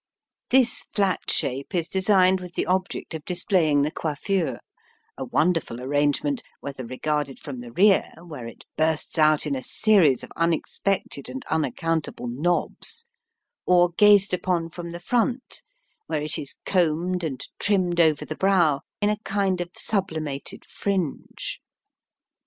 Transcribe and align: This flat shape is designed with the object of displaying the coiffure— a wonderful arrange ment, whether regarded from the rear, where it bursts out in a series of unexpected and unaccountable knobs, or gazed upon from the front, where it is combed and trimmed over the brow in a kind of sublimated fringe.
This 0.49 0.81
flat 0.81 1.29
shape 1.29 1.75
is 1.75 1.87
designed 1.87 2.41
with 2.41 2.55
the 2.55 2.65
object 2.65 3.13
of 3.13 3.23
displaying 3.23 3.83
the 3.83 3.91
coiffure— 3.91 4.59
a 5.19 5.25
wonderful 5.25 5.79
arrange 5.79 6.23
ment, 6.23 6.41
whether 6.59 6.83
regarded 6.83 7.37
from 7.37 7.59
the 7.59 7.71
rear, 7.71 8.11
where 8.17 8.47
it 8.47 8.65
bursts 8.75 9.19
out 9.19 9.45
in 9.45 9.55
a 9.55 9.61
series 9.61 10.23
of 10.23 10.31
unexpected 10.35 11.29
and 11.29 11.45
unaccountable 11.51 12.25
knobs, 12.25 13.05
or 13.67 13.91
gazed 13.91 14.33
upon 14.33 14.69
from 14.71 14.89
the 14.89 14.99
front, 14.99 15.61
where 16.07 16.23
it 16.23 16.39
is 16.39 16.55
combed 16.65 17.23
and 17.23 17.43
trimmed 17.59 17.99
over 17.99 18.25
the 18.25 18.33
brow 18.35 18.81
in 19.03 19.11
a 19.11 19.17
kind 19.19 19.61
of 19.61 19.69
sublimated 19.75 20.65
fringe. 20.65 21.61